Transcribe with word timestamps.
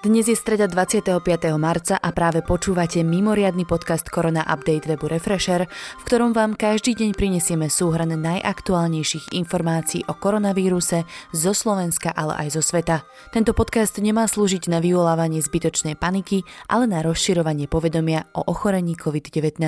Dnes 0.00 0.24
je 0.24 0.32
streda 0.32 0.64
25. 0.64 1.20
marca 1.60 2.00
a 2.00 2.08
práve 2.08 2.40
počúvate 2.40 3.04
mimoriadny 3.04 3.68
podcast 3.68 4.08
Korona 4.08 4.40
Update 4.48 4.88
webu 4.88 5.12
Refresher, 5.12 5.68
v 5.68 6.02
ktorom 6.08 6.32
vám 6.32 6.56
každý 6.56 6.96
deň 6.96 7.12
prinesieme 7.12 7.68
súhrn 7.68 8.08
najaktuálnejších 8.08 9.36
informácií 9.36 10.08
o 10.08 10.16
koronavíruse 10.16 11.04
zo 11.36 11.52
Slovenska, 11.52 12.16
ale 12.16 12.32
aj 12.32 12.48
zo 12.56 12.62
sveta. 12.64 13.04
Tento 13.28 13.52
podcast 13.52 14.00
nemá 14.00 14.24
slúžiť 14.24 14.72
na 14.72 14.80
vyvolávanie 14.80 15.44
zbytočnej 15.44 16.00
paniky, 16.00 16.48
ale 16.72 16.88
na 16.88 17.04
rozširovanie 17.04 17.68
povedomia 17.68 18.24
o 18.32 18.40
ochorení 18.48 18.96
COVID-19. 18.96 19.60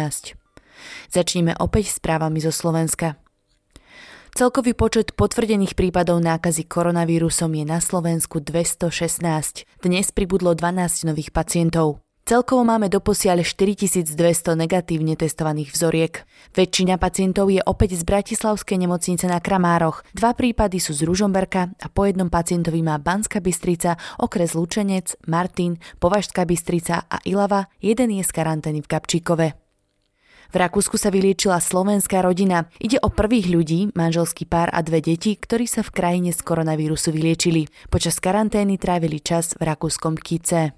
Začneme 1.12 1.60
opäť 1.60 1.92
správami 1.92 2.40
zo 2.40 2.56
Slovenska. 2.56 3.21
Celkový 4.32 4.72
počet 4.72 5.12
potvrdených 5.12 5.76
prípadov 5.76 6.16
nákazy 6.24 6.64
koronavírusom 6.64 7.52
je 7.52 7.68
na 7.68 7.84
Slovensku 7.84 8.40
216. 8.40 9.68
Dnes 9.84 10.08
pribudlo 10.08 10.56
12 10.56 11.04
nových 11.04 11.36
pacientov. 11.36 12.00
Celkovo 12.24 12.64
máme 12.64 12.88
doposiaľ 12.88 13.44
4200 13.44 14.56
negatívne 14.56 15.20
testovaných 15.20 15.76
vzoriek. 15.76 16.24
Väčšina 16.56 16.96
pacientov 16.96 17.52
je 17.52 17.60
opäť 17.60 18.00
z 18.00 18.08
Bratislavskej 18.08 18.80
nemocnice 18.80 19.28
na 19.28 19.36
Kramároch. 19.36 20.00
Dva 20.16 20.32
prípady 20.32 20.80
sú 20.80 20.96
z 20.96 21.04
Ružomberka 21.04 21.68
a 21.76 21.86
po 21.92 22.08
jednom 22.08 22.32
pacientovi 22.32 22.80
má 22.80 22.96
Banska 22.96 23.44
Bystrica, 23.44 24.00
okres 24.16 24.56
Lučenec, 24.56 25.12
Martin, 25.28 25.76
Považská 26.00 26.48
Bystrica 26.48 27.04
a 27.04 27.20
Ilava, 27.28 27.68
jeden 27.84 28.08
je 28.16 28.24
z 28.24 28.32
karantény 28.32 28.80
v 28.80 28.88
Kapčíkove. 28.88 29.61
V 30.52 30.60
Rakúsku 30.60 31.00
sa 31.00 31.08
vyliečila 31.08 31.56
slovenská 31.64 32.20
rodina. 32.20 32.68
Ide 32.76 33.00
o 33.00 33.08
prvých 33.08 33.48
ľudí, 33.48 33.88
manželský 33.96 34.44
pár 34.44 34.68
a 34.68 34.84
dve 34.84 35.00
deti, 35.00 35.32
ktorí 35.32 35.64
sa 35.64 35.80
v 35.80 35.96
krajine 35.96 36.28
z 36.28 36.44
koronavírusu 36.44 37.08
vyliečili. 37.08 37.72
Počas 37.88 38.20
karantény 38.20 38.76
trávili 38.76 39.24
čas 39.24 39.56
v 39.56 39.64
rakúskom 39.64 40.12
Kice. 40.20 40.76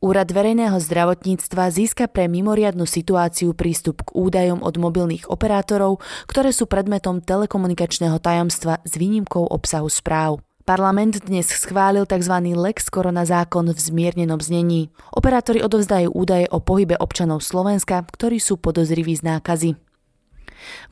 Úrad 0.00 0.32
verejného 0.32 0.80
zdravotníctva 0.80 1.68
získa 1.68 2.08
pre 2.08 2.24
mimoriadnu 2.24 2.88
situáciu 2.88 3.52
prístup 3.52 4.00
k 4.00 4.16
údajom 4.16 4.64
od 4.64 4.72
mobilných 4.80 5.28
operátorov, 5.28 6.00
ktoré 6.24 6.48
sú 6.48 6.64
predmetom 6.64 7.20
telekomunikačného 7.20 8.16
tajomstva 8.16 8.80
s 8.80 8.96
výnimkou 8.96 9.44
obsahu 9.44 9.92
správ. 9.92 10.40
Parlament 10.70 11.26
dnes 11.26 11.50
schválil 11.50 12.06
tzv. 12.06 12.54
Lex 12.54 12.94
Korona 12.94 13.26
zákon 13.26 13.74
v 13.74 13.74
zmiernenom 13.74 14.38
znení. 14.38 14.94
Operátori 15.10 15.66
odovzdajú 15.66 16.14
údaje 16.14 16.46
o 16.46 16.62
pohybe 16.62 16.94
občanov 16.94 17.42
Slovenska, 17.42 18.06
ktorí 18.06 18.38
sú 18.38 18.54
podozriví 18.54 19.10
z 19.18 19.34
nákazy. 19.34 19.74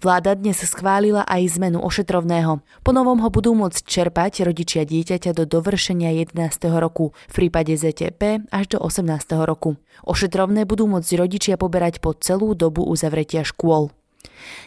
Vláda 0.02 0.34
dnes 0.34 0.58
schválila 0.66 1.22
aj 1.30 1.62
zmenu 1.62 1.78
ošetrovného. 1.78 2.58
Po 2.82 2.90
novom 2.90 3.22
ho 3.22 3.30
budú 3.30 3.54
môcť 3.54 3.86
čerpať 3.86 4.42
rodičia 4.42 4.82
dieťaťa 4.82 5.30
do 5.30 5.46
dovršenia 5.46 6.10
11. 6.26 6.34
roku, 6.74 7.14
v 7.30 7.46
prípade 7.46 7.70
ZTP 7.78 8.50
až 8.50 8.74
do 8.74 8.82
18. 8.82 9.06
roku. 9.46 9.78
Ošetrovné 10.02 10.66
budú 10.66 10.90
môcť 10.90 11.14
rodičia 11.14 11.54
poberať 11.54 12.02
po 12.02 12.18
celú 12.18 12.58
dobu 12.58 12.82
uzavretia 12.82 13.46
škôl. 13.46 13.94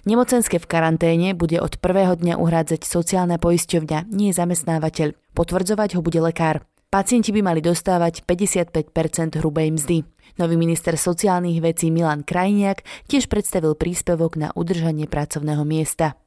Nemocenské 0.04 0.58
v 0.58 0.70
karanténe 0.70 1.38
bude 1.38 1.62
od 1.62 1.78
prvého 1.78 2.18
dňa 2.18 2.40
uhrádzať 2.42 2.82
sociálna 2.88 3.38
poisťovňa, 3.38 4.10
nie 4.10 4.34
zamestnávateľ. 4.34 5.14
Potvrdzovať 5.38 5.96
ho 5.98 6.02
bude 6.02 6.20
lekár. 6.20 6.66
Pacienti 6.92 7.32
by 7.32 7.40
mali 7.40 7.64
dostávať 7.64 8.28
55% 8.28 9.40
hrubej 9.40 9.72
mzdy. 9.80 9.98
Nový 10.36 10.56
minister 10.60 11.00
sociálnych 11.00 11.64
vecí 11.64 11.88
Milan 11.88 12.28
Krajniak 12.28 12.84
tiež 13.08 13.32
predstavil 13.32 13.80
príspevok 13.80 14.36
na 14.36 14.52
udržanie 14.52 15.08
pracovného 15.08 15.64
miesta. 15.64 16.20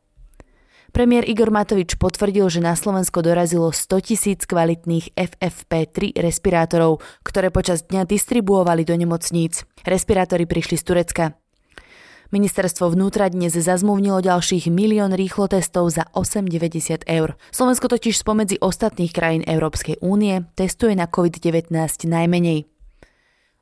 Premiér 0.94 1.26
Igor 1.26 1.50
Matovič 1.50 1.98
potvrdil, 2.00 2.48
že 2.48 2.64
na 2.64 2.72
Slovensko 2.78 3.20
dorazilo 3.20 3.74
100 3.74 4.08
tisíc 4.08 4.40
kvalitných 4.46 5.12
FFP3 5.12 6.16
respirátorov, 6.16 7.02
ktoré 7.26 7.50
počas 7.50 7.84
dňa 7.84 8.06
distribuovali 8.06 8.86
do 8.86 8.96
nemocníc. 8.96 9.68
Respirátory 9.84 10.48
prišli 10.48 10.78
z 10.78 10.84
Turecka. 10.86 11.43
Ministerstvo 12.32 12.88
vnútra 12.88 13.28
dnes 13.28 13.52
zazmluvnilo 13.52 14.24
ďalších 14.24 14.72
milión 14.72 15.12
rýchlo 15.12 15.44
testov 15.44 15.92
za 15.92 16.08
8,90 16.16 17.04
eur. 17.04 17.36
Slovensko 17.52 17.92
totiž 17.92 18.16
spomedzi 18.16 18.56
ostatných 18.64 19.12
krajín 19.12 19.44
Európskej 19.44 20.00
únie 20.00 20.48
testuje 20.56 20.96
na 20.96 21.04
COVID-19 21.04 21.68
najmenej. 22.08 22.64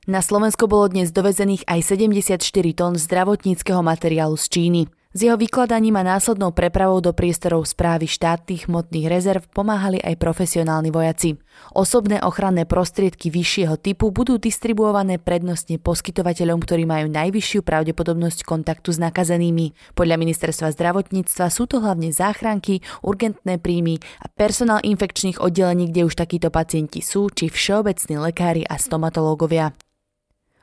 Na 0.07 0.23
Slovensko 0.23 0.71
bolo 0.71 0.91
dnes 0.91 1.11
dovezených 1.11 1.67
aj 1.67 1.95
74 1.95 2.39
tón 2.75 2.95
zdravotníckého 2.95 3.83
materiálu 3.83 4.39
z 4.39 4.47
Číny. 4.47 4.83
S 5.13 5.29
jeho 5.29 5.37
vykladaním 5.37 6.01
a 6.01 6.09
následnou 6.09 6.57
prepravou 6.57 7.05
do 7.05 7.13
priestorov 7.13 7.69
správy 7.69 8.09
štátnych 8.09 8.65
hmotných 8.65 9.13
rezerv 9.13 9.45
pomáhali 9.53 10.01
aj 10.01 10.17
profesionálni 10.17 10.89
vojaci. 10.89 11.37
Osobné 11.77 12.25
ochranné 12.25 12.65
prostriedky 12.65 13.29
vyššieho 13.29 13.77
typu 13.77 14.09
budú 14.09 14.41
distribuované 14.41 15.21
prednostne 15.21 15.77
poskytovateľom, 15.77 16.65
ktorí 16.65 16.89
majú 16.89 17.13
najvyššiu 17.13 17.61
pravdepodobnosť 17.61 18.41
kontaktu 18.41 18.89
s 18.89 18.99
nakazenými. 19.05 19.77
Podľa 19.93 20.17
ministerstva 20.17 20.73
zdravotníctva 20.73 21.45
sú 21.53 21.69
to 21.69 21.85
hlavne 21.85 22.09
záchranky, 22.09 22.81
urgentné 23.05 23.61
príjmy 23.61 24.01
a 24.17 24.33
personál 24.33 24.81
infekčných 24.81 25.45
oddelení, 25.45 25.93
kde 25.93 26.09
už 26.09 26.17
takíto 26.17 26.49
pacienti 26.49 27.05
sú, 27.05 27.29
či 27.29 27.53
všeobecní 27.53 28.17
lekári 28.17 28.65
a 28.65 28.81
stomatológovia. 28.81 29.77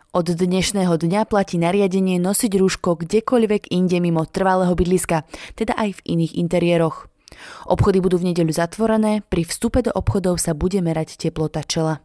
Od 0.10 0.26
dnešného 0.26 0.98
dňa 0.98 1.30
platí 1.30 1.62
nariadenie 1.62 2.18
nosiť 2.18 2.58
rúško 2.58 2.98
kdekoľvek 2.98 3.70
inde 3.70 4.02
mimo 4.02 4.26
trvalého 4.26 4.74
bydliska, 4.74 5.22
teda 5.54 5.78
aj 5.78 6.02
v 6.02 6.18
iných 6.18 6.34
interiéroch. 6.34 7.14
Obchody 7.70 8.02
budú 8.02 8.18
v 8.18 8.34
nedeľu 8.34 8.50
zatvorené, 8.58 9.22
pri 9.22 9.46
vstupe 9.46 9.86
do 9.86 9.94
obchodov 9.94 10.42
sa 10.42 10.58
bude 10.58 10.82
merať 10.82 11.14
teplota 11.14 11.62
čela. 11.62 12.02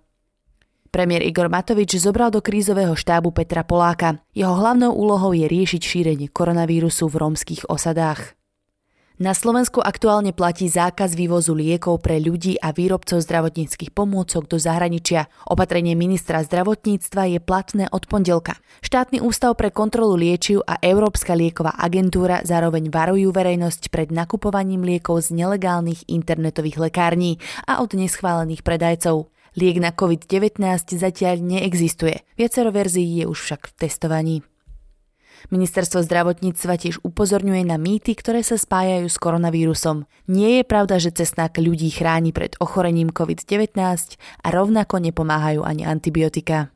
Premiér 0.92 1.24
Igor 1.24 1.48
Matovič 1.48 1.96
zobral 1.96 2.28
do 2.28 2.44
krízového 2.44 2.92
štábu 2.92 3.32
Petra 3.32 3.64
Poláka. 3.64 4.20
Jeho 4.36 4.52
hlavnou 4.52 4.92
úlohou 4.92 5.32
je 5.32 5.48
riešiť 5.48 5.80
šírenie 5.80 6.28
koronavírusu 6.28 7.08
v 7.08 7.24
rómskych 7.24 7.72
osadách. 7.72 8.36
Na 9.14 9.30
Slovensku 9.30 9.78
aktuálne 9.78 10.34
platí 10.34 10.66
zákaz 10.66 11.14
vývozu 11.14 11.54
liekov 11.54 12.02
pre 12.02 12.18
ľudí 12.18 12.58
a 12.58 12.74
výrobcov 12.74 13.22
zdravotníckých 13.22 13.94
pomôcok 13.94 14.50
do 14.50 14.58
zahraničia. 14.58 15.30
Opatrenie 15.46 15.94
ministra 15.94 16.42
zdravotníctva 16.42 17.30
je 17.30 17.38
platné 17.38 17.86
od 17.94 18.10
pondelka. 18.10 18.58
Štátny 18.82 19.22
ústav 19.22 19.54
pre 19.54 19.70
kontrolu 19.70 20.18
liečiv 20.18 20.66
a 20.66 20.82
Európska 20.82 21.38
lieková 21.38 21.78
agentúra 21.78 22.42
zároveň 22.42 22.90
varujú 22.90 23.30
verejnosť 23.30 23.94
pred 23.94 24.10
nakupovaním 24.10 24.82
liekov 24.82 25.30
z 25.30 25.46
nelegálnych 25.46 26.10
internetových 26.10 26.82
lekární 26.90 27.38
a 27.70 27.86
od 27.86 27.94
neschválených 27.94 28.66
predajcov. 28.66 29.30
Liek 29.54 29.78
na 29.78 29.94
COVID-19 29.94 30.58
zatiaľ 30.90 31.38
neexistuje. 31.38 32.26
Viacero 32.34 32.74
verzií 32.74 33.22
je 33.22 33.30
už 33.30 33.38
však 33.46 33.70
v 33.70 33.72
testovaní. 33.78 34.36
Ministerstvo 35.48 36.04
zdravotníctva 36.04 36.74
tiež 36.76 37.00
upozorňuje 37.06 37.62
na 37.64 37.80
mýty, 37.80 38.12
ktoré 38.12 38.44
sa 38.44 38.60
spájajú 38.60 39.06
s 39.08 39.16
koronavírusom. 39.16 40.04
Nie 40.28 40.60
je 40.60 40.64
pravda, 40.66 41.00
že 41.00 41.14
cesnak 41.14 41.56
ľudí 41.56 41.88
chráni 41.88 42.34
pred 42.34 42.58
ochorením 42.60 43.14
COVID-19 43.14 43.78
a 44.42 44.46
rovnako 44.52 45.00
nepomáhajú 45.00 45.64
ani 45.64 45.88
antibiotika. 45.88 46.73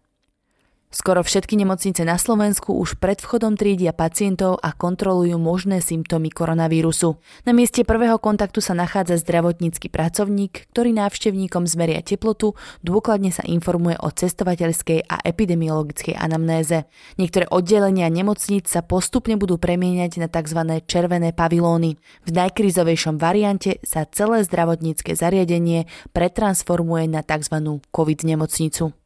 Skoro 0.89 1.21
všetky 1.21 1.53
nemocnice 1.61 2.01
na 2.01 2.17
Slovensku 2.17 2.73
už 2.73 2.97
pred 2.97 3.21
vchodom 3.21 3.61
triedia 3.61 3.93
pacientov 3.93 4.57
a 4.65 4.73
kontrolujú 4.73 5.37
možné 5.37 5.85
symptómy 5.85 6.33
koronavírusu. 6.33 7.21
Na 7.45 7.53
mieste 7.53 7.85
prvého 7.85 8.17
kontaktu 8.17 8.65
sa 8.65 8.73
nachádza 8.73 9.21
zdravotnícky 9.21 9.93
pracovník, 9.93 10.73
ktorý 10.73 10.97
návštevníkom 10.97 11.69
zmeria 11.69 12.01
teplotu, 12.01 12.57
dôkladne 12.81 13.29
sa 13.29 13.45
informuje 13.45 14.01
o 14.01 14.09
cestovateľskej 14.09 15.13
a 15.13 15.21
epidemiologickej 15.29 16.17
anamnéze. 16.17 16.89
Niektoré 17.21 17.45
oddelenia 17.53 18.09
nemocníc 18.09 18.73
sa 18.73 18.81
postupne 18.81 19.37
budú 19.37 19.61
premieňať 19.61 20.25
na 20.25 20.29
tzv. 20.33 20.81
červené 20.89 21.37
pavilóny. 21.37 22.01
V 22.25 22.31
najkrizovejšom 22.33 23.21
variante 23.21 23.77
sa 23.85 24.09
celé 24.09 24.41
zdravotnícke 24.41 25.13
zariadenie 25.13 25.85
pretransformuje 26.17 27.13
na 27.13 27.21
tzv. 27.21 27.85
COVID 27.93 28.21
nemocnicu. 28.25 28.97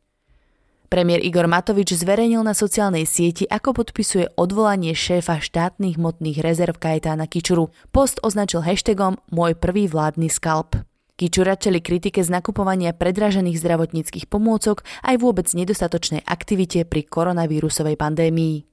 Premiér 0.92 1.24
Igor 1.24 1.48
Matovič 1.48 1.96
zverejnil 1.96 2.44
na 2.44 2.52
sociálnej 2.52 3.08
sieti, 3.08 3.48
ako 3.48 3.80
podpisuje 3.80 4.28
odvolanie 4.36 4.92
šéfa 4.92 5.40
štátnych 5.40 5.96
hmotných 5.96 6.44
rezerv 6.44 6.76
Kajetána 6.76 7.24
Kičuru. 7.24 7.72
Post 7.96 8.20
označil 8.20 8.60
hashtagom 8.60 9.16
Môj 9.32 9.56
prvý 9.56 9.88
vládny 9.88 10.28
skalp. 10.28 10.76
Kičura 11.16 11.56
čeli 11.56 11.80
kritike 11.80 12.20
z 12.20 12.28
nakupovania 12.28 12.92
predražených 12.92 13.56
zdravotníckých 13.56 14.28
pomôcok 14.28 14.84
aj 15.00 15.16
vôbec 15.16 15.48
nedostatočnej 15.48 16.28
aktivite 16.28 16.84
pri 16.84 17.08
koronavírusovej 17.08 17.96
pandémii. 17.96 18.68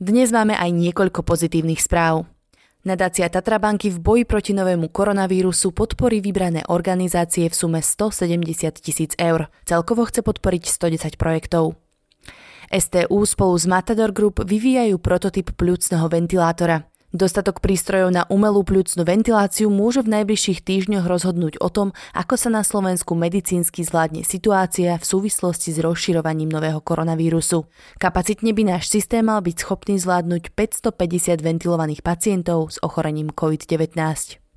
Dnes 0.00 0.32
máme 0.32 0.56
aj 0.56 0.72
niekoľko 0.72 1.28
pozitívnych 1.28 1.84
správ. 1.84 2.24
Nadácia 2.88 3.28
Tatrabanky 3.28 3.92
v 3.92 4.00
boji 4.00 4.24
proti 4.24 4.56
novému 4.56 4.88
koronavírusu 4.88 5.76
podporí 5.76 6.24
vybrané 6.24 6.64
organizácie 6.72 7.44
v 7.44 7.52
sume 7.52 7.84
170 7.84 8.80
tisíc 8.80 9.12
eur. 9.20 9.52
Celkovo 9.68 10.08
chce 10.08 10.24
podporiť 10.24 10.64
110 10.64 11.20
projektov. 11.20 11.76
STU 12.72 13.20
spolu 13.28 13.54
s 13.60 13.68
Matador 13.68 14.08
Group 14.16 14.40
vyvíjajú 14.40 14.96
prototyp 15.04 15.52
pľúcneho 15.52 16.08
ventilátora. 16.08 16.88
Dostatok 17.08 17.64
prístrojov 17.64 18.12
na 18.12 18.28
umelú 18.28 18.60
pľucnú 18.68 19.00
ventiláciu 19.00 19.72
môže 19.72 20.04
v 20.04 20.12
najbližších 20.20 20.60
týždňoch 20.60 21.08
rozhodnúť 21.08 21.56
o 21.56 21.72
tom, 21.72 21.96
ako 22.12 22.36
sa 22.36 22.52
na 22.52 22.60
Slovensku 22.60 23.16
medicínsky 23.16 23.80
zvládne 23.80 24.28
situácia 24.28 24.92
v 25.00 25.08
súvislosti 25.08 25.72
s 25.72 25.80
rozširovaním 25.80 26.52
nového 26.52 26.84
koronavírusu. 26.84 27.64
Kapacitne 27.96 28.52
by 28.52 28.76
náš 28.76 28.92
systém 28.92 29.24
mal 29.24 29.40
byť 29.40 29.56
schopný 29.56 29.96
zvládnuť 29.96 30.52
550 30.52 31.40
ventilovaných 31.40 32.04
pacientov 32.04 32.76
s 32.76 32.78
ochorením 32.84 33.32
COVID-19. 33.32 34.47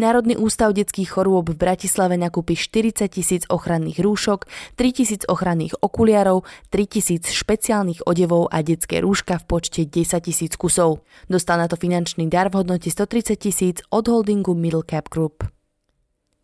Národný 0.00 0.40
ústav 0.40 0.72
detských 0.72 1.12
chorôb 1.12 1.52
v 1.52 1.60
Bratislave 1.60 2.16
nakúpi 2.16 2.56
40 2.56 3.08
tisíc 3.12 3.42
ochranných 3.52 4.00
rúšok, 4.00 4.48
3 4.80 4.96
tisíc 4.96 5.22
ochranných 5.28 5.76
okuliarov, 5.84 6.48
3 6.72 6.86
tisíc 6.88 7.28
špeciálnych 7.28 8.04
odevov 8.08 8.48
a 8.48 8.64
detské 8.64 9.04
rúška 9.04 9.36
v 9.40 9.44
počte 9.44 9.80
10 9.84 10.24
tisíc 10.24 10.56
kusov. 10.56 11.04
Dostal 11.28 11.60
na 11.60 11.68
to 11.68 11.76
finančný 11.76 12.28
dar 12.32 12.48
v 12.48 12.64
hodnote 12.64 12.88
130 12.88 13.36
tisíc 13.36 13.76
od 13.92 14.08
holdingu 14.08 14.56
Middle 14.56 14.86
Cap 14.86 15.12
Group. 15.12 15.44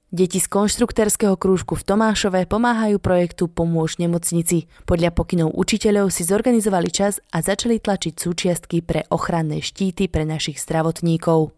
Deti 0.09 0.41
z 0.41 0.49
konštruktérskeho 0.49 1.37
krúžku 1.37 1.77
v 1.77 1.85
Tomášove 1.85 2.49
pomáhajú 2.49 2.97
projektu 2.97 3.45
Pomôž 3.45 4.01
nemocnici. 4.01 4.65
Podľa 4.89 5.13
pokynov 5.13 5.53
učiteľov 5.53 6.09
si 6.09 6.25
zorganizovali 6.25 6.89
čas 6.89 7.21
a 7.29 7.45
začali 7.45 7.77
tlačiť 7.77 8.17
súčiastky 8.17 8.81
pre 8.81 9.05
ochranné 9.13 9.61
štíty 9.61 10.09
pre 10.09 10.25
našich 10.25 10.65
zdravotníkov. 10.65 11.58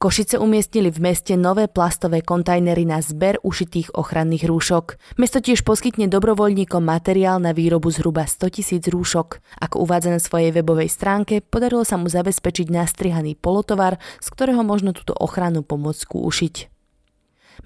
Košice 0.00 0.40
umiestnili 0.40 0.88
v 0.88 1.12
meste 1.12 1.36
nové 1.36 1.68
plastové 1.68 2.24
kontajnery 2.24 2.88
na 2.88 3.04
zber 3.04 3.36
ušitých 3.44 3.92
ochranných 3.92 4.48
rúšok. 4.48 4.96
Mesto 5.20 5.44
tiež 5.44 5.60
poskytne 5.60 6.08
dobrovoľníkom 6.08 6.80
materiál 6.80 7.36
na 7.36 7.52
výrobu 7.52 7.92
zhruba 7.92 8.24
100 8.24 8.48
tisíc 8.48 8.88
rúšok. 8.88 9.44
Ako 9.60 9.84
uvádza 9.84 10.08
na 10.08 10.16
svojej 10.16 10.56
webovej 10.56 10.88
stránke, 10.88 11.44
podarilo 11.44 11.84
sa 11.84 12.00
mu 12.00 12.08
zabezpečiť 12.08 12.72
nastrihaný 12.72 13.36
polotovar, 13.36 14.00
z 14.24 14.28
ktorého 14.32 14.64
možno 14.64 14.96
túto 14.96 15.12
ochranu 15.12 15.60
pomôcku 15.60 16.16
ušiť. 16.16 16.72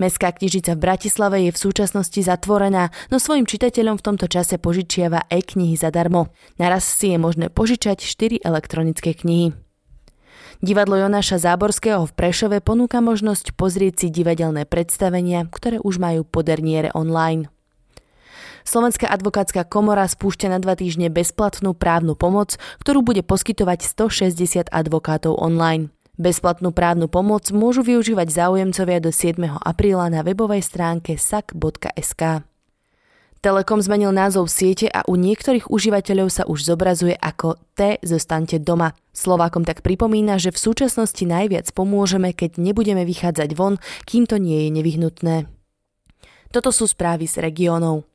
Mestská 0.02 0.34
knižnica 0.34 0.74
v 0.74 0.82
Bratislave 0.82 1.38
je 1.46 1.54
v 1.54 1.62
súčasnosti 1.70 2.18
zatvorená, 2.18 2.90
no 3.14 3.22
svojim 3.22 3.46
čitateľom 3.46 4.02
v 4.02 4.06
tomto 4.10 4.26
čase 4.26 4.58
požičiava 4.58 5.30
e-knihy 5.30 5.78
zadarmo. 5.78 6.34
Naraz 6.58 6.82
si 6.82 7.14
je 7.14 7.18
možné 7.22 7.46
požičať 7.46 8.02
4 8.02 8.42
elektronické 8.42 9.14
knihy. 9.14 9.54
Divadlo 10.64 10.96
Jonáša 10.96 11.36
Záborského 11.36 12.08
v 12.08 12.12
Prešove 12.16 12.64
ponúka 12.64 13.04
možnosť 13.04 13.52
pozrieť 13.52 14.00
si 14.00 14.08
divadelné 14.08 14.64
predstavenia, 14.64 15.44
ktoré 15.44 15.76
už 15.76 16.00
majú 16.00 16.24
po 16.24 16.40
derniere 16.40 16.88
online. 16.96 17.52
Slovenská 18.64 19.12
advokátska 19.12 19.68
komora 19.68 20.08
spúšťa 20.08 20.48
na 20.48 20.58
dva 20.64 20.72
týždne 20.72 21.12
bezplatnú 21.12 21.76
právnu 21.76 22.16
pomoc, 22.16 22.56
ktorú 22.80 23.04
bude 23.04 23.20
poskytovať 23.20 23.84
160 24.08 24.72
advokátov 24.72 25.36
online. 25.36 25.92
Bezplatnú 26.16 26.72
právnu 26.72 27.12
pomoc 27.12 27.44
môžu 27.52 27.84
využívať 27.84 28.32
záujemcovia 28.32 29.04
do 29.04 29.12
7. 29.12 29.36
apríla 29.60 30.08
na 30.08 30.24
webovej 30.24 30.64
stránke 30.64 31.20
sak.sk. 31.20 32.40
Telekom 33.44 33.76
zmenil 33.84 34.08
názov 34.08 34.48
siete 34.48 34.88
a 34.88 35.04
u 35.04 35.20
niektorých 35.20 35.68
užívateľov 35.68 36.32
sa 36.32 36.48
už 36.48 36.64
zobrazuje 36.64 37.12
ako 37.12 37.60
T 37.76 38.00
zostaňte 38.00 38.56
doma. 38.56 38.96
Slovákom 39.12 39.68
tak 39.68 39.84
pripomína, 39.84 40.40
že 40.40 40.48
v 40.48 40.64
súčasnosti 40.64 41.20
najviac 41.20 41.68
pomôžeme, 41.76 42.32
keď 42.32 42.56
nebudeme 42.56 43.04
vychádzať 43.04 43.52
von, 43.52 43.76
kým 44.08 44.24
to 44.24 44.40
nie 44.40 44.64
je 44.64 44.70
nevyhnutné. 44.80 45.36
Toto 46.56 46.72
sú 46.72 46.88
správy 46.88 47.28
z 47.28 47.44
regiónov. 47.44 48.08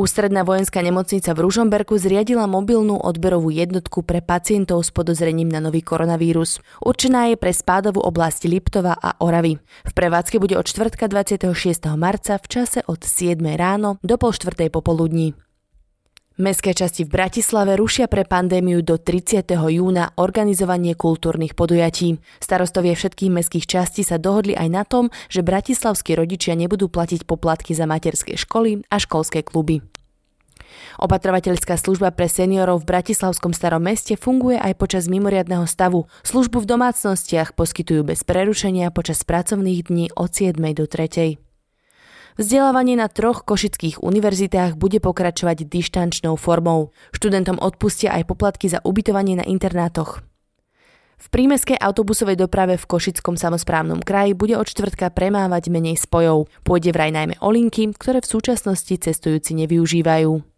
Ústredná 0.00 0.48
vojenská 0.48 0.80
nemocnica 0.80 1.36
v 1.36 1.44
Ružomberku 1.44 2.00
zriadila 2.00 2.48
mobilnú 2.48 2.96
odberovú 2.96 3.52
jednotku 3.52 4.00
pre 4.00 4.24
pacientov 4.24 4.80
s 4.80 4.88
podozrením 4.88 5.52
na 5.52 5.60
nový 5.60 5.84
koronavírus. 5.84 6.56
Určená 6.80 7.28
je 7.28 7.36
pre 7.36 7.52
spádovú 7.52 8.00
oblasť 8.08 8.48
Liptova 8.48 8.96
a 8.96 9.20
Oravy. 9.20 9.60
V 9.60 9.92
prevádzke 9.92 10.40
bude 10.40 10.56
od 10.56 10.64
čtvrtka 10.64 11.04
26. 11.04 11.52
marca 12.00 12.40
v 12.40 12.46
čase 12.48 12.80
od 12.88 13.04
7 13.04 13.44
ráno 13.60 14.00
do 14.00 14.16
pol 14.16 14.32
štvrtej 14.32 14.72
popoludní. 14.72 15.36
Mestské 16.40 16.72
časti 16.72 17.04
v 17.04 17.20
Bratislave 17.20 17.76
rušia 17.76 18.08
pre 18.08 18.24
pandémiu 18.24 18.80
do 18.80 18.96
30. 18.96 19.44
júna 19.52 20.16
organizovanie 20.16 20.96
kultúrnych 20.96 21.52
podujatí. 21.52 22.16
Starostovie 22.40 22.96
všetkých 22.96 23.28
mestských 23.28 23.68
častí 23.68 24.00
sa 24.00 24.16
dohodli 24.16 24.56
aj 24.56 24.68
na 24.72 24.88
tom, 24.88 25.12
že 25.28 25.44
bratislavskí 25.44 26.16
rodičia 26.16 26.56
nebudú 26.56 26.88
platiť 26.88 27.28
poplatky 27.28 27.76
za 27.76 27.84
materské 27.84 28.40
školy 28.40 28.88
a 28.88 28.96
školské 28.96 29.44
kluby. 29.44 29.84
Opatrovateľská 30.96 31.76
služba 31.76 32.08
pre 32.08 32.24
seniorov 32.24 32.88
v 32.88 32.88
Bratislavskom 32.88 33.52
starom 33.52 33.84
meste 33.84 34.16
funguje 34.16 34.56
aj 34.56 34.80
počas 34.80 35.12
mimoriadného 35.12 35.68
stavu. 35.68 36.08
Službu 36.24 36.64
v 36.64 36.70
domácnostiach 36.72 37.52
poskytujú 37.52 38.00
bez 38.00 38.24
prerušenia 38.24 38.88
počas 38.96 39.28
pracovných 39.28 39.92
dní 39.92 40.08
od 40.16 40.32
7. 40.32 40.56
do 40.72 40.88
3. 40.88 41.49
Vzdelávanie 42.40 42.96
na 42.96 43.12
troch 43.12 43.44
košických 43.44 44.00
univerzitách 44.00 44.80
bude 44.80 44.96
pokračovať 44.96 45.68
dištančnou 45.68 46.40
formou. 46.40 46.88
Študentom 47.12 47.60
odpustia 47.60 48.16
aj 48.16 48.32
poplatky 48.32 48.72
za 48.72 48.80
ubytovanie 48.80 49.36
na 49.36 49.44
internátoch. 49.44 50.24
V 51.20 51.26
prímeskej 51.28 51.76
autobusovej 51.76 52.40
doprave 52.40 52.80
v 52.80 52.88
Košickom 52.88 53.36
samozprávnom 53.36 54.00
kraji 54.00 54.32
bude 54.32 54.56
od 54.56 54.64
čtvrtka 54.64 55.12
premávať 55.12 55.68
menej 55.68 56.00
spojov. 56.00 56.48
Pôjde 56.64 56.96
vraj 56.96 57.12
najmä 57.12 57.36
o 57.44 57.52
linky, 57.52 57.92
ktoré 57.92 58.24
v 58.24 58.32
súčasnosti 58.32 58.96
cestujúci 58.96 59.52
nevyužívajú. 59.60 60.49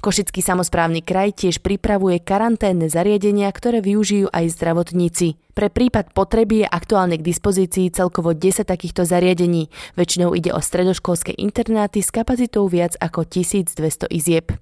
Košický 0.00 0.40
samozprávny 0.44 1.02
kraj 1.02 1.34
tiež 1.36 1.64
pripravuje 1.64 2.22
karanténne 2.22 2.86
zariadenia, 2.86 3.50
ktoré 3.50 3.82
využijú 3.82 4.30
aj 4.32 4.54
zdravotníci. 4.54 5.40
Pre 5.58 5.68
prípad 5.72 6.14
potreby 6.14 6.62
je 6.62 6.68
aktuálne 6.70 7.18
k 7.18 7.26
dispozícii 7.26 7.90
celkovo 7.90 8.36
10 8.36 8.62
takýchto 8.62 9.02
zariadení. 9.02 9.72
Väčšinou 9.98 10.36
ide 10.38 10.54
o 10.54 10.62
stredoškolské 10.62 11.34
internáty 11.34 11.98
s 11.98 12.14
kapacitou 12.14 12.70
viac 12.70 12.94
ako 13.02 13.26
1200 13.26 14.06
izieb. 14.14 14.54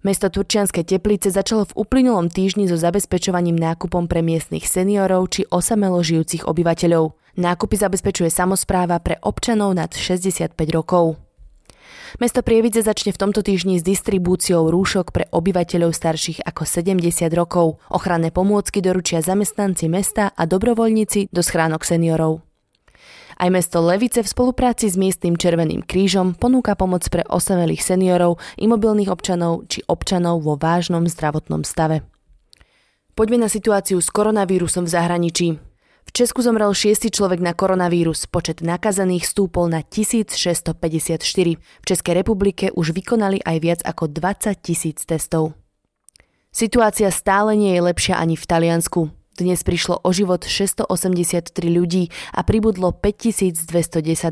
Mesto 0.00 0.32
Turčianske 0.32 0.80
teplice 0.80 1.28
začalo 1.28 1.68
v 1.68 1.76
uplynulom 1.84 2.32
týždni 2.32 2.64
so 2.64 2.80
zabezpečovaním 2.80 3.60
nákupom 3.60 4.08
pre 4.08 4.24
miestnych 4.24 4.64
seniorov 4.64 5.28
či 5.28 5.44
osamelo 5.52 6.00
žijúcich 6.00 6.48
obyvateľov. 6.48 7.12
Nákupy 7.36 7.76
zabezpečuje 7.76 8.32
samozpráva 8.32 8.96
pre 9.04 9.20
občanov 9.20 9.76
nad 9.76 9.92
65 9.92 10.56
rokov. 10.72 11.20
Mesto 12.18 12.42
Prievidze 12.42 12.82
začne 12.82 13.14
v 13.14 13.20
tomto 13.20 13.40
týždni 13.40 13.78
s 13.78 13.86
distribúciou 13.86 14.68
rúšok 14.68 15.14
pre 15.14 15.24
obyvateľov 15.30 15.94
starších 15.94 16.42
ako 16.42 16.66
70 16.66 17.30
rokov. 17.32 17.78
Ochranné 17.88 18.34
pomôcky 18.34 18.82
doručia 18.82 19.22
zamestnanci 19.22 19.86
mesta 19.86 20.34
a 20.34 20.42
dobrovoľníci 20.44 21.30
do 21.30 21.40
schránok 21.40 21.86
seniorov. 21.86 22.42
Aj 23.40 23.48
mesto 23.48 23.80
Levice 23.80 24.20
v 24.20 24.28
spolupráci 24.28 24.92
s 24.92 25.00
miestnym 25.00 25.32
Červeným 25.32 25.80
krížom 25.80 26.36
ponúka 26.36 26.76
pomoc 26.76 27.08
pre 27.08 27.24
osamelých 27.24 27.80
seniorov, 27.80 28.36
imobilných 28.60 29.08
občanov 29.08 29.64
či 29.64 29.80
občanov 29.88 30.44
vo 30.44 30.60
vážnom 30.60 31.08
zdravotnom 31.08 31.64
stave. 31.64 32.04
Poďme 33.16 33.44
na 33.44 33.48
situáciu 33.48 33.96
s 33.96 34.12
koronavírusom 34.12 34.84
v 34.84 34.92
zahraničí. 34.92 35.69
V 36.10 36.26
Česku 36.26 36.42
zomrel 36.42 36.74
šiestý 36.74 37.06
človek 37.06 37.38
na 37.38 37.54
koronavírus, 37.54 38.26
počet 38.26 38.66
nakazených 38.66 39.30
stúpol 39.30 39.70
na 39.70 39.86
1654. 39.86 41.22
V 41.54 41.84
Českej 41.86 42.14
republike 42.18 42.74
už 42.74 42.90
vykonali 42.90 43.38
aj 43.46 43.56
viac 43.62 43.80
ako 43.86 44.10
20 44.10 44.58
tisíc 44.58 45.06
testov. 45.06 45.54
Situácia 46.50 47.14
stále 47.14 47.54
nie 47.54 47.78
je 47.78 47.86
lepšia 47.86 48.18
ani 48.18 48.34
v 48.34 48.42
Taliansku. 48.42 49.14
Dnes 49.38 49.62
prišlo 49.62 50.02
o 50.02 50.10
život 50.10 50.42
683 50.42 51.54
ľudí 51.70 52.10
a 52.34 52.42
pribudlo 52.42 52.90
5210 52.90 53.70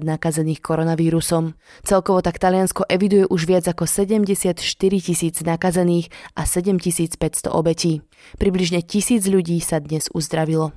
nakazených 0.02 0.58
koronavírusom. 0.58 1.54
Celkovo 1.86 2.26
tak 2.26 2.42
Taliansko 2.42 2.90
eviduje 2.90 3.22
už 3.30 3.46
viac 3.46 3.70
ako 3.70 3.86
74 3.86 4.58
tisíc 4.98 5.38
nakazených 5.46 6.10
a 6.34 6.42
7500 6.42 7.54
obetí. 7.54 8.02
Približne 8.34 8.82
tisíc 8.82 9.30
ľudí 9.30 9.62
sa 9.62 9.78
dnes 9.78 10.10
uzdravilo. 10.10 10.74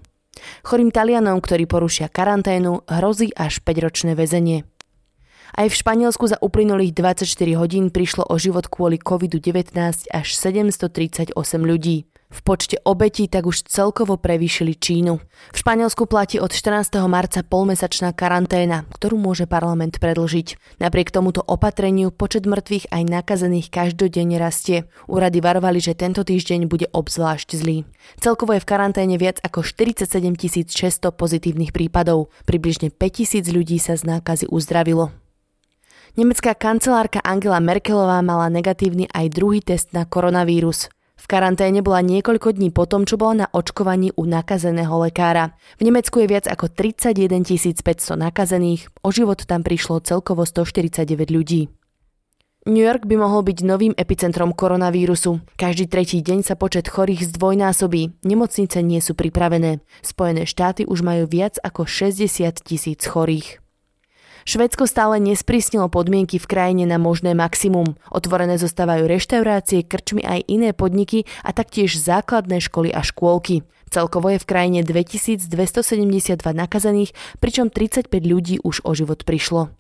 Chorým 0.64 0.92
Talianom, 0.92 1.40
ktorí 1.40 1.68
porušia 1.68 2.08
karanténu, 2.08 2.88
hrozí 2.88 3.32
až 3.36 3.60
5-ročné 3.64 4.16
väzenie. 4.16 4.64
Aj 5.52 5.68
v 5.68 5.76
Španielsku 5.76 6.32
za 6.32 6.40
uplynulých 6.40 6.96
24 6.96 7.28
hodín 7.60 7.92
prišlo 7.92 8.24
o 8.24 8.40
život 8.40 8.72
kvôli 8.72 8.96
COVID-19 8.96 9.76
až 10.08 10.28
738 10.32 11.36
ľudí. 11.60 12.11
V 12.32 12.40
počte 12.48 12.80
obetí 12.88 13.28
tak 13.28 13.44
už 13.44 13.68
celkovo 13.68 14.16
prevýšili 14.16 14.80
Čínu. 14.80 15.20
V 15.52 15.58
Španielsku 15.60 16.08
platí 16.08 16.40
od 16.40 16.56
14. 16.56 16.96
marca 17.12 17.44
polmesačná 17.44 18.16
karanténa, 18.16 18.88
ktorú 18.96 19.20
môže 19.20 19.44
parlament 19.52 20.00
predlžiť. 20.00 20.80
Napriek 20.80 21.12
tomuto 21.12 21.44
opatreniu 21.44 22.08
počet 22.16 22.48
mŕtvych 22.48 22.88
aj 22.88 23.04
nakazených 23.04 23.68
každodenne 23.68 24.40
rastie. 24.40 24.88
Úrady 25.12 25.44
varovali, 25.44 25.84
že 25.84 25.92
tento 25.92 26.24
týždeň 26.24 26.72
bude 26.72 26.88
obzvlášť 26.96 27.60
zlý. 27.60 27.84
Celkovo 28.24 28.56
je 28.56 28.64
v 28.64 28.70
karanténe 28.72 29.20
viac 29.20 29.44
ako 29.44 29.68
47 29.68 30.08
600 30.72 31.12
pozitívnych 31.12 31.76
prípadov. 31.76 32.32
Približne 32.48 32.96
5000 32.96 33.52
ľudí 33.52 33.76
sa 33.76 34.00
z 34.00 34.08
nákazy 34.08 34.48
uzdravilo. 34.48 35.12
Nemecká 36.16 36.56
kancelárka 36.56 37.24
Angela 37.24 37.60
Merkelová 37.60 38.24
mala 38.24 38.48
negatívny 38.52 39.08
aj 39.12 39.32
druhý 39.32 39.60
test 39.64 39.92
na 39.92 40.08
koronavírus. 40.08 40.92
V 41.22 41.26
karanténe 41.30 41.86
bola 41.86 42.02
niekoľko 42.02 42.58
dní 42.58 42.74
potom, 42.74 43.06
čo 43.06 43.14
bola 43.14 43.46
na 43.46 43.48
očkovaní 43.54 44.10
u 44.18 44.26
nakazeného 44.26 45.06
lekára. 45.06 45.54
V 45.78 45.86
Nemecku 45.86 46.18
je 46.18 46.26
viac 46.26 46.50
ako 46.50 46.74
31 46.74 47.46
500 47.46 48.18
nakazených, 48.18 48.90
o 49.06 49.14
život 49.14 49.46
tam 49.46 49.62
prišlo 49.62 50.02
celkovo 50.02 50.50
149 50.50 51.30
ľudí. 51.30 51.70
New 52.66 52.82
York 52.82 53.10
by 53.10 53.18
mohol 53.18 53.42
byť 53.42 53.58
novým 53.66 53.94
epicentrom 53.98 54.54
koronavírusu. 54.54 55.42
Každý 55.58 55.90
tretí 55.90 56.22
deň 56.22 56.46
sa 56.46 56.54
počet 56.54 56.90
chorých 56.90 57.34
zdvojnásobí. 57.34 58.22
Nemocnice 58.22 58.86
nie 58.86 59.02
sú 59.02 59.18
pripravené. 59.18 59.82
Spojené 60.06 60.46
štáty 60.46 60.86
už 60.86 61.02
majú 61.02 61.26
viac 61.26 61.58
ako 61.62 61.90
60 61.90 62.26
tisíc 62.62 63.02
chorých. 63.06 63.62
Švedsko 64.44 64.90
stále 64.90 65.22
nesprísnilo 65.22 65.86
podmienky 65.88 66.42
v 66.42 66.50
krajine 66.50 66.86
na 66.90 66.98
možné 66.98 67.38
maximum. 67.38 67.94
Otvorené 68.10 68.58
zostávajú 68.58 69.06
reštaurácie, 69.06 69.86
krčmy 69.86 70.26
aj 70.26 70.50
iné 70.50 70.74
podniky 70.74 71.30
a 71.46 71.54
taktiež 71.54 71.98
základné 72.02 72.58
školy 72.62 72.90
a 72.90 73.06
škôlky. 73.06 73.62
Celkovo 73.92 74.32
je 74.32 74.40
v 74.40 74.48
krajine 74.48 74.80
2272 74.88 76.40
nakazených, 76.56 77.12
pričom 77.44 77.68
35 77.68 78.08
ľudí 78.24 78.56
už 78.64 78.88
o 78.88 78.96
život 78.96 79.28
prišlo. 79.28 79.76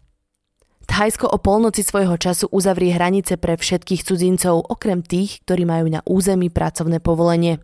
Thajsko 0.91 1.31
o 1.31 1.39
polnoci 1.39 1.87
svojho 1.87 2.19
času 2.19 2.51
uzavrie 2.51 2.91
hranice 2.91 3.39
pre 3.39 3.55
všetkých 3.55 4.03
cudzincov, 4.03 4.67
okrem 4.67 4.99
tých, 4.99 5.39
ktorí 5.47 5.63
majú 5.63 5.87
na 5.87 6.03
území 6.03 6.51
pracovné 6.51 6.99
povolenie. 6.99 7.63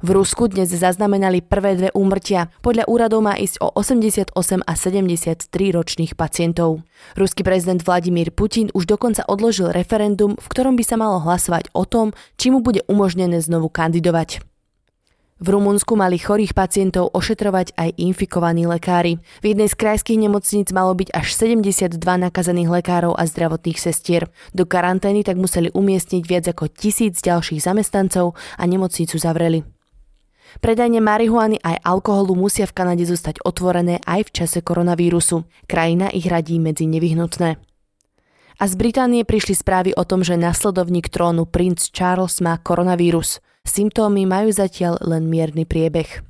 V 0.00 0.16
Rusku 0.16 0.48
dnes 0.48 0.72
zaznamenali 0.72 1.44
prvé 1.44 1.76
dve 1.76 1.92
úmrtia. 1.92 2.48
Podľa 2.64 2.88
úradov 2.88 3.20
má 3.20 3.36
ísť 3.36 3.60
o 3.60 3.68
88 3.68 4.32
a 4.64 4.72
73 4.72 5.52
ročných 5.76 6.16
pacientov. 6.16 6.80
Ruský 7.20 7.44
prezident 7.44 7.84
Vladimír 7.84 8.32
Putin 8.32 8.72
už 8.72 8.88
dokonca 8.88 9.28
odložil 9.28 9.68
referendum, 9.68 10.40
v 10.40 10.46
ktorom 10.48 10.80
by 10.80 10.84
sa 10.88 10.96
malo 10.96 11.20
hlasovať 11.20 11.68
o 11.76 11.84
tom, 11.84 12.16
či 12.40 12.48
mu 12.48 12.64
bude 12.64 12.80
umožnené 12.88 13.44
znovu 13.44 13.68
kandidovať. 13.68 14.40
V 15.36 15.46
Rumunsku 15.52 15.92
mali 16.00 16.16
chorých 16.16 16.56
pacientov 16.56 17.12
ošetrovať 17.12 17.76
aj 17.76 18.00
infikovaní 18.00 18.64
lekári. 18.64 19.20
V 19.44 19.52
jednej 19.52 19.68
z 19.68 19.76
krajských 19.76 20.16
nemocníc 20.16 20.72
malo 20.72 20.96
byť 20.96 21.12
až 21.12 21.28
72 21.36 22.00
nakazených 22.00 22.72
lekárov 22.72 23.12
a 23.20 23.28
zdravotných 23.28 23.76
sestier. 23.76 24.32
Do 24.56 24.64
karantény 24.64 25.28
tak 25.28 25.36
museli 25.36 25.68
umiestniť 25.76 26.22
viac 26.24 26.48
ako 26.48 26.72
tisíc 26.72 27.20
ďalších 27.20 27.60
zamestnancov 27.60 28.32
a 28.56 28.64
nemocnicu 28.64 29.20
zavreli. 29.20 29.79
Predajne 30.58 30.98
marihuany 30.98 31.62
aj 31.62 31.86
alkoholu 31.86 32.34
musia 32.34 32.66
v 32.66 32.74
Kanade 32.74 33.06
zostať 33.06 33.46
otvorené 33.46 34.02
aj 34.02 34.26
v 34.26 34.30
čase 34.42 34.58
koronavírusu. 34.58 35.46
Krajina 35.70 36.10
ich 36.10 36.26
radí 36.26 36.58
medzi 36.58 36.90
nevyhnutné. 36.90 37.62
A 38.60 38.64
z 38.68 38.74
Británie 38.76 39.24
prišli 39.24 39.56
správy 39.56 39.96
o 39.96 40.04
tom, 40.04 40.20
že 40.20 40.36
nasledovník 40.36 41.08
trónu 41.08 41.48
princ 41.48 41.88
Charles 41.94 42.44
má 42.44 42.60
koronavírus. 42.60 43.40
Symptómy 43.64 44.28
majú 44.28 44.52
zatiaľ 44.52 45.00
len 45.00 45.32
mierny 45.32 45.64
priebeh. 45.64 46.26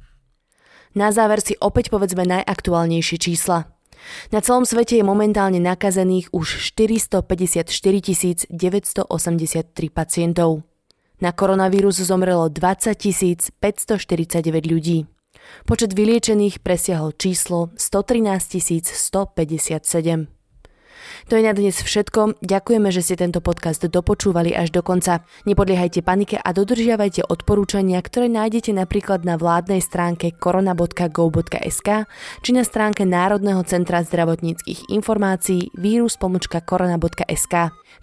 Na 0.95 1.11
záver 1.11 1.43
si 1.43 1.59
opäť 1.59 1.91
povedzme 1.91 2.23
najaktuálnejšie 2.27 3.19
čísla. 3.19 3.67
Na 4.31 4.41
celom 4.41 4.63
svete 4.63 4.97
je 4.99 5.05
momentálne 5.05 5.59
nakazených 5.59 6.31
už 6.31 6.63
454 6.71 8.47
983 8.47 9.91
pacientov. 9.91 10.70
Na 11.21 11.37
koronavírus 11.37 12.01
zomrelo 12.01 12.49
20 12.49 12.97
549 13.61 14.73
ľudí. 14.73 15.05
Počet 15.69 15.93
vyliečených 15.93 16.65
presiahol 16.65 17.13
číslo 17.13 17.69
113 17.77 18.89
157. 18.89 20.40
To 21.29 21.39
je 21.39 21.43
na 21.45 21.53
dnes 21.55 21.77
všetko. 21.77 22.43
Ďakujeme, 22.45 22.89
že 22.93 23.01
ste 23.05 23.17
tento 23.21 23.41
podcast 23.41 23.83
dopočúvali 23.83 24.53
až 24.55 24.75
do 24.75 24.85
konca. 24.85 25.25
Nepodliehajte 25.49 26.05
panike 26.05 26.37
a 26.37 26.51
dodržiavajte 26.53 27.27
odporúčania, 27.27 28.01
ktoré 28.03 28.29
nájdete 28.29 28.77
napríklad 28.77 29.25
na 29.25 29.41
vládnej 29.41 29.81
stránke 29.81 30.33
korona.go.sk 30.37 31.89
či 32.41 32.51
na 32.53 32.63
stránke 32.63 33.09
Národného 33.09 33.65
centra 33.65 34.05
zdravotníckých 34.05 34.91
informácií 34.93 35.73
vírus.korona.sk. 35.75 37.55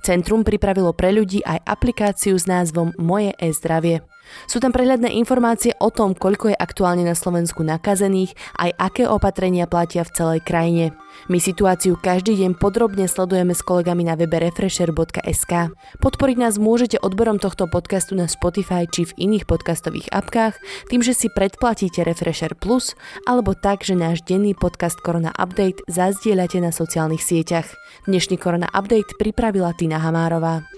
Centrum 0.04 0.42
pripravilo 0.44 0.92
pre 0.94 1.13
ľudí 1.13 1.42
aj 1.44 1.63
aplikáciu 1.66 2.38
s 2.38 2.46
názvom 2.46 2.94
Moje 3.00 3.34
e-zdravie. 3.39 4.17
Sú 4.46 4.64
tam 4.64 4.72
prehľadné 4.72 5.12
informácie 5.20 5.76
o 5.78 5.90
tom, 5.90 6.16
koľko 6.16 6.54
je 6.54 6.58
aktuálne 6.58 7.04
na 7.04 7.16
Slovensku 7.18 7.66
nakazených, 7.66 8.36
aj 8.60 8.70
aké 8.78 9.04
opatrenia 9.10 9.68
platia 9.68 10.06
v 10.06 10.14
celej 10.14 10.40
krajine. 10.46 10.96
My 11.26 11.42
situáciu 11.42 11.98
každý 11.98 12.38
deň 12.38 12.62
podrobne 12.62 13.10
sledujeme 13.10 13.58
s 13.58 13.66
kolegami 13.66 14.06
na 14.06 14.14
webe 14.14 14.38
refresher.sk. 14.38 15.74
Podporiť 15.98 16.38
nás 16.38 16.62
môžete 16.62 17.02
odberom 17.02 17.42
tohto 17.42 17.66
podcastu 17.66 18.14
na 18.14 18.30
Spotify 18.30 18.86
či 18.86 19.10
v 19.10 19.26
iných 19.26 19.50
podcastových 19.50 20.14
apkách, 20.14 20.62
tým, 20.94 21.02
že 21.02 21.18
si 21.18 21.28
predplatíte 21.34 22.06
Refresher 22.06 22.54
Plus, 22.54 22.94
alebo 23.26 23.58
tak, 23.58 23.82
že 23.82 23.98
náš 23.98 24.22
denný 24.24 24.54
podcast 24.54 25.02
Korona 25.02 25.34
Update 25.34 25.82
zazdieľate 25.90 26.62
na 26.62 26.70
sociálnych 26.70 27.26
sieťach. 27.26 27.66
Dnešný 28.06 28.38
Korona 28.38 28.70
Update 28.70 29.18
pripravila 29.18 29.74
Tina 29.74 29.98
Hamárová. 29.98 30.77